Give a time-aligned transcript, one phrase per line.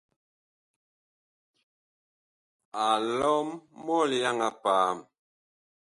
[2.85, 2.85] A
[3.17, 3.47] lɔm
[3.85, 4.97] mɔlyaŋ a paam.